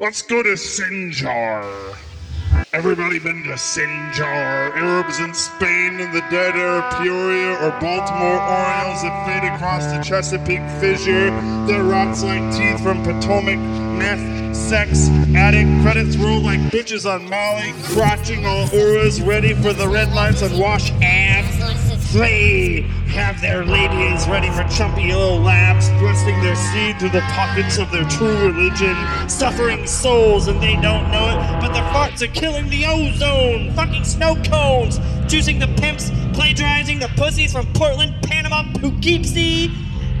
Let's 0.00 0.22
go 0.22 0.42
to 0.42 0.54
Sinjar. 0.54 1.94
Everybody 2.72 3.18
been 3.18 3.42
to 3.42 3.50
Sinjar? 3.50 4.74
Arabs 4.74 5.20
in 5.20 5.34
Spain 5.34 6.00
and 6.00 6.16
the 6.16 6.22
dead 6.30 6.56
Arab 6.56 7.02
Peoria 7.02 7.52
or 7.56 7.78
Baltimore 7.78 8.40
Orioles 8.40 9.02
that 9.02 9.26
fade 9.26 9.52
across 9.52 9.84
the 9.92 10.02
Chesapeake 10.02 10.66
fissure. 10.80 11.30
Their 11.66 11.84
rots 11.84 12.22
like 12.22 12.40
teeth 12.56 12.82
from 12.82 13.02
Potomac, 13.02 13.58
meth, 13.58 14.56
sex, 14.56 15.10
addict, 15.34 15.68
credits 15.82 16.16
roll 16.16 16.40
like 16.40 16.60
bitches 16.72 17.04
on 17.04 17.28
Molly, 17.28 17.74
crotching 17.92 18.46
all 18.46 18.74
auras 18.74 19.20
ready 19.20 19.52
for 19.52 19.74
the 19.74 19.86
red 19.86 20.14
lines 20.14 20.40
and 20.40 20.58
Wash 20.58 20.92
Ave. 20.92 21.89
They 22.12 22.80
have 23.06 23.40
their 23.40 23.64
ladies 23.64 24.26
ready 24.26 24.50
for 24.50 24.64
chumpy 24.64 25.14
old 25.14 25.44
labs, 25.44 25.88
thrusting 26.00 26.40
their 26.42 26.56
seed 26.56 26.98
through 26.98 27.10
the 27.10 27.20
pockets 27.20 27.78
of 27.78 27.88
their 27.92 28.02
true 28.08 28.36
religion, 28.48 28.96
suffering 29.28 29.86
souls 29.86 30.48
and 30.48 30.60
they 30.60 30.74
don't 30.74 31.08
know 31.12 31.28
it, 31.28 31.60
but 31.60 31.72
their 31.72 31.84
farts 31.92 32.20
are 32.20 32.32
killing 32.32 32.68
the 32.68 32.84
ozone, 32.84 33.72
fucking 33.74 34.02
snow 34.02 34.34
cones, 34.42 34.98
juicing 35.30 35.60
the 35.60 35.68
pimps, 35.80 36.10
plagiarizing 36.32 36.98
the 36.98 37.08
pussies 37.16 37.52
from 37.52 37.72
Portland, 37.74 38.12
Panama, 38.22 38.64
Poughkeepsie. 38.80 39.70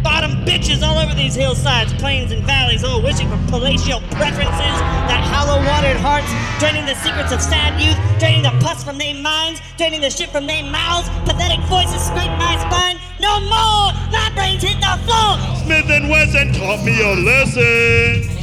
Bottom 0.02 0.32
bitches 0.46 0.82
all 0.82 0.98
over 0.98 1.14
these 1.14 1.34
hillsides, 1.34 1.92
plains 1.94 2.32
and 2.32 2.42
valleys, 2.44 2.84
all 2.84 3.02
wishing 3.02 3.28
for 3.28 3.36
palatial 3.50 4.00
preferences 4.12 4.76
that 5.08 5.20
hollow 5.22 5.58
watered 5.68 5.98
hearts, 5.98 6.30
draining 6.58 6.86
the 6.86 6.94
secrets 6.96 7.32
of 7.32 7.40
sad 7.42 7.80
youth, 7.80 7.98
draining 8.18 8.42
the 8.42 8.50
pus 8.64 8.82
from 8.82 8.96
their 8.96 9.14
minds, 9.14 9.60
draining 9.76 10.00
the 10.00 10.10
shit 10.10 10.30
from 10.30 10.46
their 10.46 10.64
mouths. 10.64 11.08
Pathetic 11.28 11.60
voices 11.68 12.00
scrape 12.00 12.32
my 12.40 12.56
spine. 12.68 12.96
No 13.20 13.40
more! 13.40 13.92
My 14.08 14.30
brains 14.34 14.62
hit 14.62 14.80
the 14.80 14.96
floor! 15.04 15.36
Smith 15.64 15.90
and 15.90 16.08
Wesson 16.08 16.52
taught 16.54 16.82
me 16.82 16.96
a 17.00 17.14
lesson. 17.14 18.39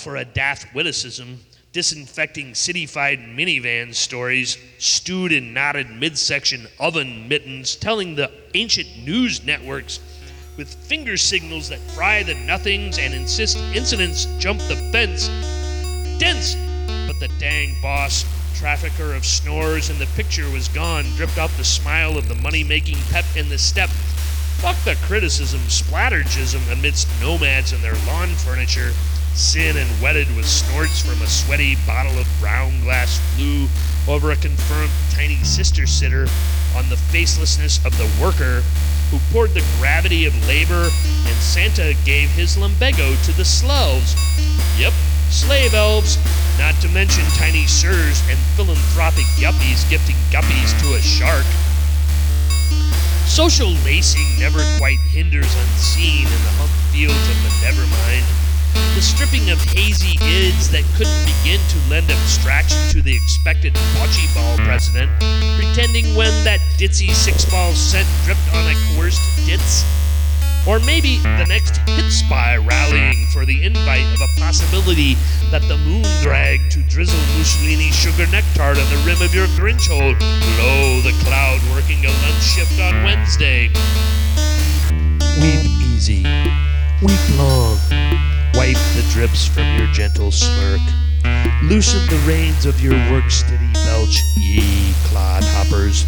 For 0.00 0.16
a 0.16 0.24
daft 0.24 0.74
witticism, 0.74 1.40
disinfecting 1.72 2.52
cityfied 2.52 3.34
minivan 3.36 3.94
stories, 3.94 4.58
stewed 4.78 5.32
in 5.32 5.52
knotted 5.52 5.90
midsection 5.90 6.66
oven 6.80 7.28
mittens, 7.28 7.76
telling 7.76 8.14
the 8.14 8.30
ancient 8.54 8.88
news 9.04 9.44
networks 9.44 10.00
with 10.56 10.74
finger 10.74 11.16
signals 11.16 11.68
that 11.68 11.78
fry 11.92 12.22
the 12.22 12.34
nothings 12.34 12.98
and 12.98 13.14
insist 13.14 13.58
incidents 13.74 14.26
jump 14.38 14.58
the 14.62 14.76
fence. 14.90 15.28
Dense, 16.18 16.56
but 17.06 17.20
the 17.20 17.32
dang 17.38 17.80
boss, 17.80 18.24
trafficker 18.58 19.14
of 19.14 19.24
snores, 19.24 19.88
and 19.88 20.00
the 20.00 20.06
picture 20.16 20.50
was 20.50 20.66
gone, 20.68 21.04
dripped 21.16 21.38
off 21.38 21.56
the 21.56 21.64
smile 21.64 22.18
of 22.18 22.28
the 22.28 22.34
money 22.34 22.64
making 22.64 22.98
pep 23.10 23.24
in 23.36 23.48
the 23.48 23.58
step. 23.58 23.88
Fuck 24.58 24.76
the 24.84 24.96
criticism, 25.06 25.60
splattergism 25.68 26.72
amidst 26.72 27.08
nomads 27.20 27.72
and 27.72 27.82
their 27.84 27.94
lawn 28.06 28.28
furniture 28.30 28.90
sin 29.38 29.76
and 29.76 30.02
wetted 30.02 30.26
with 30.34 30.44
snorts 30.44 31.00
from 31.00 31.22
a 31.22 31.26
sweaty 31.28 31.76
bottle 31.86 32.18
of 32.18 32.26
brown 32.40 32.80
glass 32.80 33.20
flew 33.36 33.68
over 34.12 34.32
a 34.32 34.36
confirmed 34.36 34.90
tiny 35.10 35.36
sister 35.44 35.86
sitter 35.86 36.26
on 36.74 36.88
the 36.88 36.96
facelessness 37.14 37.78
of 37.86 37.96
the 37.98 38.10
worker 38.20 38.62
who 39.10 39.18
poured 39.30 39.54
the 39.54 39.64
gravity 39.78 40.26
of 40.26 40.34
labor 40.48 40.90
and 40.90 41.36
Santa 41.38 41.94
gave 42.04 42.28
his 42.30 42.58
lumbago 42.58 43.14
to 43.22 43.32
the 43.36 43.44
sloves. 43.44 44.16
Yep, 44.76 44.92
slave 45.30 45.72
elves, 45.72 46.18
not 46.58 46.74
to 46.82 46.88
mention 46.88 47.24
tiny 47.38 47.66
sirs 47.68 48.20
and 48.28 48.38
philanthropic 48.58 49.24
yuppies 49.38 49.88
gifting 49.88 50.18
guppies 50.32 50.74
to 50.82 50.98
a 50.98 51.00
shark. 51.00 51.46
Social 53.24 53.70
lacing 53.86 54.26
never 54.40 54.66
quite 54.78 54.98
hinders 54.98 55.54
unseen 55.54 56.26
in 56.26 56.42
the 56.42 56.54
hump 56.58 56.72
fields 56.90 57.14
of 57.14 57.36
the 57.44 57.50
Nevermind 57.62 58.47
the 58.94 59.02
stripping 59.02 59.50
of 59.50 59.58
hazy 59.60 60.18
ids 60.18 60.70
that 60.70 60.82
couldn't 60.96 61.22
begin 61.24 61.60
to 61.68 61.78
lend 61.90 62.10
abstraction 62.10 62.78
to 62.90 63.02
the 63.02 63.14
expected 63.14 63.72
bocce 63.94 64.26
ball 64.34 64.56
president, 64.66 65.10
pretending 65.56 66.14
when 66.14 66.32
that 66.44 66.60
ditzy 66.78 67.10
six 67.10 67.44
ball 67.44 67.72
scent 67.72 68.08
dripped 68.24 68.48
on 68.54 68.66
a 68.66 68.74
coerced 68.90 69.22
ditz. 69.46 69.84
Or 70.66 70.78
maybe 70.80 71.18
the 71.18 71.46
next 71.46 71.78
hit 71.88 72.10
spy 72.10 72.56
rallying 72.56 73.26
for 73.32 73.46
the 73.46 73.62
invite 73.64 74.04
of 74.12 74.20
a 74.20 74.40
possibility 74.40 75.14
that 75.50 75.62
the 75.62 75.78
moon 75.78 76.04
dragged 76.20 76.72
to 76.72 76.80
drizzle 76.90 77.20
Mussolini 77.38 77.90
sugar 77.90 78.26
nectar 78.30 78.62
on 78.62 78.88
the 78.90 79.02
rim 79.06 79.22
of 79.22 79.34
your 79.34 79.46
Grinch 79.56 79.88
hole. 79.88 80.12
Lo, 80.58 81.00
the 81.00 81.16
cloud 81.24 81.60
working 81.72 82.04
a 82.04 82.08
lunch 82.08 82.42
shift 82.42 82.78
on 82.80 83.02
Wednesday. 83.02 83.68
Weep 85.40 85.64
easy. 85.94 86.24
Weep 87.00 87.38
long 87.38 88.37
Wipe 88.58 88.74
the 88.96 89.08
drips 89.12 89.46
from 89.46 89.72
your 89.78 89.86
gentle 89.92 90.32
smirk. 90.32 90.80
Loosen 91.62 92.04
the 92.08 92.20
reins 92.26 92.66
of 92.66 92.80
your 92.80 92.94
work 93.08 93.30
steady 93.30 93.72
belch, 93.72 94.20
ye 94.36 94.90
clodhoppers, 95.04 96.04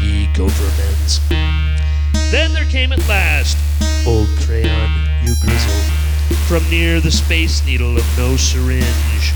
ye 0.00 0.28
gophermens. 0.32 1.18
Then 2.30 2.52
there 2.52 2.66
came 2.66 2.92
at 2.92 3.00
last, 3.08 3.58
old 4.06 4.28
crayon, 4.46 4.90
you 5.24 5.34
grizzle, 5.42 6.36
from 6.46 6.62
near 6.70 7.00
the 7.00 7.10
space 7.10 7.66
needle 7.66 7.96
of 7.96 8.06
no 8.16 8.36
syringe. 8.36 9.32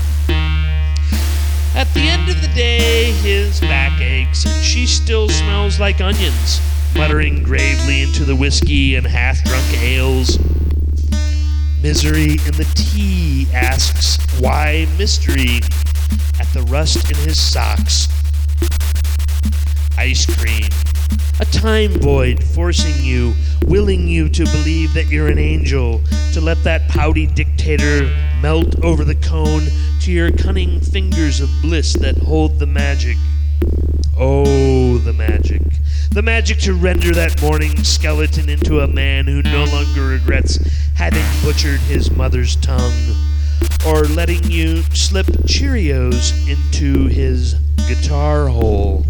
At 1.75 1.93
the 1.93 2.07
end 2.07 2.29
of 2.29 2.41
the 2.41 2.51
day, 2.55 3.11
his 3.11 3.59
back 3.59 3.99
aches, 3.99 4.45
and 4.45 4.63
she 4.63 4.85
still 4.85 5.27
smells 5.27 5.81
like 5.81 5.99
onions, 5.99 6.61
muttering 6.95 7.43
gravely 7.43 8.03
into 8.03 8.23
the 8.23 8.37
whiskey 8.37 8.95
and 8.95 9.05
half 9.05 9.43
drunk 9.43 9.67
ales. 9.81 10.39
Misery 11.83 12.31
in 12.31 12.53
the 12.55 12.71
tea 12.75 13.45
asks, 13.53 14.15
Why 14.39 14.87
mystery? 14.97 15.59
At 16.39 16.47
the 16.53 16.65
rust 16.69 17.11
in 17.11 17.17
his 17.17 17.37
socks. 17.37 18.07
Ice 19.97 20.25
cream. 20.25 20.69
A 21.41 21.45
time 21.45 21.91
void 21.99 22.41
forcing 22.41 23.03
you, 23.03 23.33
willing 23.65 24.07
you 24.07 24.29
to 24.29 24.45
believe 24.45 24.93
that 24.93 25.07
you're 25.07 25.27
an 25.27 25.37
angel, 25.37 26.01
to 26.31 26.39
let 26.39 26.63
that 26.63 26.87
pouty 26.87 27.27
dictator 27.27 28.05
melt 28.41 28.81
over 28.81 29.03
the 29.03 29.15
cone 29.15 29.67
to 30.03 30.11
your 30.13 30.31
cunning 30.31 30.79
fingers 30.79 31.41
of 31.41 31.49
bliss 31.61 31.91
that 31.95 32.17
hold 32.17 32.59
the 32.59 32.65
magic. 32.65 33.17
Oh, 34.17 34.99
the 34.99 35.11
magic. 35.11 35.72
The 36.13 36.21
magic 36.21 36.59
to 36.59 36.75
render 36.75 37.11
that 37.13 37.41
morning 37.41 37.75
skeleton 37.83 38.47
into 38.47 38.81
a 38.81 38.87
man 38.87 39.25
who 39.25 39.41
no 39.41 39.63
longer 39.63 40.05
regrets 40.05 40.59
having 40.93 41.25
butchered 41.43 41.79
his 41.79 42.11
mother's 42.11 42.55
tongue, 42.57 43.15
or 43.87 44.03
letting 44.03 44.43
you 44.43 44.83
slip 44.93 45.25
Cheerios 45.47 46.47
into 46.47 47.07
his 47.07 47.55
guitar 47.87 48.47
hole. 48.47 49.07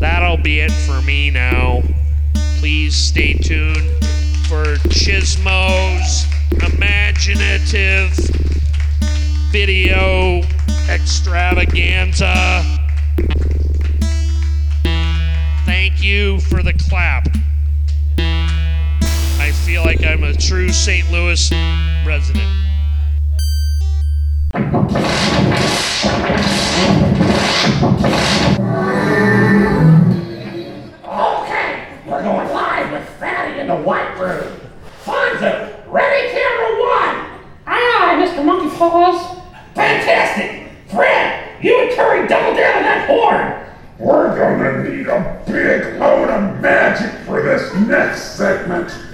That'll 0.00 0.38
be 0.38 0.58
it 0.58 0.72
for 0.72 1.00
me 1.02 1.30
now. 1.30 1.82
Please 2.58 2.96
stay 2.96 3.34
tuned 3.34 3.88
for 4.48 4.74
Chismo's 4.88 6.26
imaginative 6.74 8.10
video 9.52 10.42
extravaganza. 10.88 12.79
Thank 16.00 16.12
you 16.12 16.40
for 16.40 16.62
the 16.62 16.72
clap. 16.72 17.28
I 18.16 19.52
feel 19.66 19.82
like 19.82 20.02
I'm 20.02 20.24
a 20.24 20.32
true 20.32 20.72
St. 20.72 21.10
Louis 21.12 21.52
resident. 22.06 22.48
Okay, 31.04 31.88
we're 32.06 32.22
going 32.22 32.48
live 32.48 32.92
with 32.92 33.06
Fatty 33.18 33.60
in 33.60 33.66
the 33.66 33.76
White 33.76 34.18
Room. 34.18 34.58
Fonzo, 35.04 35.84
ready, 35.86 36.32
camera 36.32 36.80
one. 36.80 37.16
Aye, 37.66 38.16
aye, 38.16 38.26
Mr. 38.26 38.42
Monkey 38.42 38.74
Paws. 38.74 39.38
Fantastic. 39.74 40.49
This 47.50 47.74
next 47.74 48.36
segment. 48.36 49.09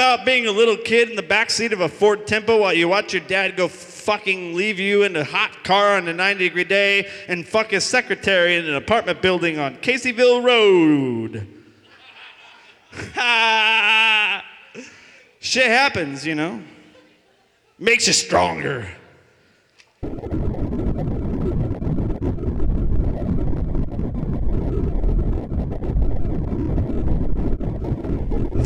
About 0.00 0.24
being 0.24 0.46
a 0.46 0.50
little 0.50 0.78
kid 0.78 1.10
in 1.10 1.16
the 1.16 1.22
backseat 1.22 1.72
of 1.72 1.82
a 1.82 1.88
Ford 1.88 2.26
Tempo 2.26 2.58
while 2.62 2.72
you 2.72 2.88
watch 2.88 3.12
your 3.12 3.20
dad 3.20 3.54
go 3.54 3.68
fucking 3.68 4.54
leave 4.54 4.78
you 4.78 5.02
in 5.02 5.14
a 5.14 5.22
hot 5.22 5.62
car 5.62 5.98
on 5.98 6.08
a 6.08 6.12
90 6.14 6.42
degree 6.42 6.64
day 6.64 7.06
and 7.28 7.46
fuck 7.46 7.70
his 7.70 7.84
secretary 7.84 8.56
in 8.56 8.64
an 8.64 8.76
apartment 8.76 9.20
building 9.20 9.58
on 9.58 9.76
Caseyville 9.76 10.42
Road. 10.42 11.46
Shit 15.38 15.66
happens, 15.66 16.26
you 16.26 16.34
know. 16.34 16.62
Makes 17.78 18.06
you 18.06 18.14
stronger. 18.14 18.88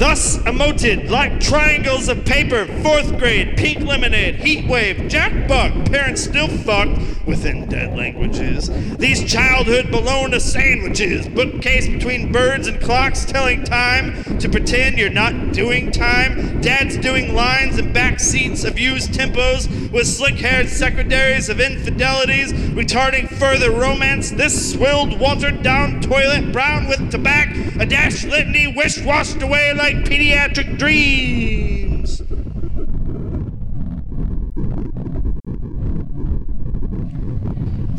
Thus 0.04 0.36
emoted 0.40 1.08
like 1.08 1.40
triangles 1.40 2.08
of 2.08 2.26
paper, 2.26 2.66
fourth 2.82 3.18
grade, 3.18 3.56
pink 3.56 3.80
lemonade, 3.80 4.34
heat 4.34 4.68
wave, 4.68 5.08
jack 5.08 5.48
buck, 5.48 5.72
parents 5.86 6.22
still 6.22 6.46
fucked 6.46 7.00
within 7.26 7.66
dead 7.70 7.96
languages. 7.96 8.68
These 8.98 9.24
childhood 9.24 9.90
Bologna 9.90 10.40
sandwiches, 10.40 11.26
bookcase 11.26 11.88
between 11.88 12.30
birds 12.30 12.66
and 12.66 12.78
clocks 12.82 13.24
telling 13.24 13.64
time 13.64 14.22
to 14.40 14.48
pretend 14.50 14.98
you're 14.98 15.08
not 15.08 15.54
doing 15.54 15.90
time. 15.90 16.60
Dad's 16.60 16.98
doing 16.98 17.34
lines 17.34 17.78
and 17.78 17.94
back 17.94 18.20
seats 18.20 18.64
of 18.64 18.78
used 18.78 19.12
tempos 19.12 19.90
with 19.90 20.06
slick 20.06 20.34
haired 20.34 20.68
secretaries 20.68 21.48
of 21.48 21.60
infidelities, 21.60 22.52
retarding 22.74 23.26
further 23.26 23.70
romance. 23.70 24.30
This 24.32 24.74
swilled, 24.74 25.18
watered 25.18 25.62
down 25.62 26.02
toilet, 26.02 26.52
brown 26.52 26.88
with 26.88 27.10
tobacco, 27.10 27.63
a 27.78 27.86
dash 27.86 28.24
litany, 28.24 28.66
wish 28.68 29.00
washed 29.02 29.42
away 29.42 29.72
like 29.74 29.96
pediatric 30.04 30.78
dreams. 30.78 32.22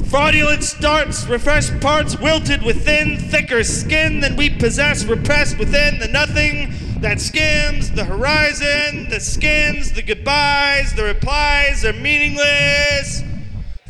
Fraudulent 0.10 0.64
starts, 0.64 1.26
refreshed 1.28 1.78
parts 1.82 2.18
wilted 2.20 2.64
within, 2.64 3.18
thicker 3.18 3.64
skin 3.64 4.22
than 4.22 4.38
we 4.38 4.50
possess, 4.50 5.04
repressed 5.04 5.58
within 5.60 6.00
the 6.00 6.08
nothing 6.08 6.74
that 7.02 7.20
skims 7.20 7.92
the 7.92 8.06
horizon, 8.06 9.10
the 9.10 9.20
skins, 9.20 9.92
the 9.92 10.02
goodbyes, 10.02 10.94
the 10.94 11.04
replies 11.04 11.84
are 11.84 11.94
meaningless. 11.94 13.24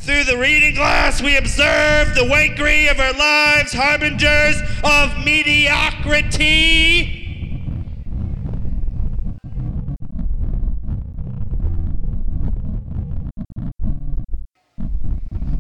Through 0.06 0.26
the 0.26 0.38
reading 0.38 0.76
glass, 0.76 1.20
we 1.20 1.36
observe 1.36 2.13
the 2.13 2.22
wankery 2.22 2.91
of 2.91 3.00
our 3.00 3.13
lives, 3.13 3.74
harbingers 3.74 4.62
of 4.84 5.26
mediocrity. 5.26 7.24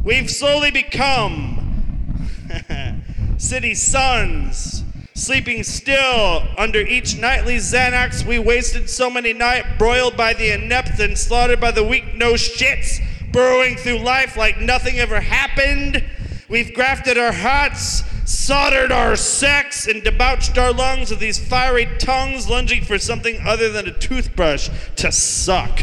We've 0.03 0.29
slowly 0.29 0.69
become 0.69 1.81
city 3.39 3.73
sons, 3.73 4.83
sleeping 5.15 5.63
still 5.63 6.43
under 6.59 6.81
each 6.81 7.17
nightly 7.17 7.55
Xanax 7.55 8.23
we 8.23 8.37
wasted 8.37 8.91
so 8.91 9.09
many 9.09 9.33
nights, 9.33 9.69
broiled 9.79 10.15
by 10.15 10.33
the 10.33 10.51
inept 10.53 10.99
and 10.99 11.17
slaughtered 11.17 11.59
by 11.59 11.71
the 11.71 11.83
weak 11.83 12.13
nosed 12.13 12.53
shits, 12.53 13.01
burrowing 13.35 13.75
through 13.75 13.99
life 13.99 14.37
like 14.37 14.61
nothing 14.61 14.97
ever 14.97 15.19
happened. 15.19 16.01
We've 16.47 16.73
grafted 16.73 17.17
our 17.17 17.33
hearts, 17.33 18.01
soldered 18.23 18.93
our 18.93 19.17
sex, 19.17 19.87
and 19.87 20.01
debauched 20.01 20.57
our 20.57 20.71
lungs 20.71 21.09
with 21.09 21.19
these 21.19 21.37
fiery 21.37 21.85
tongues, 21.99 22.49
lunging 22.49 22.85
for 22.85 22.97
something 22.97 23.41
other 23.45 23.69
than 23.69 23.89
a 23.89 23.91
toothbrush 23.91 24.69
to 24.95 25.11
suck. 25.11 25.81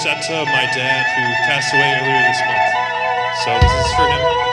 Set 0.00 0.22
to 0.22 0.32
my 0.46 0.64
dad 0.72 1.04
who 1.14 1.22
passed 1.44 1.74
away 1.74 1.92
earlier 2.00 2.22
this 2.22 2.40
month. 2.40 3.36
So 3.44 3.52
this 3.60 3.86
is 3.86 3.92
for 3.92 4.08
him. 4.08 4.49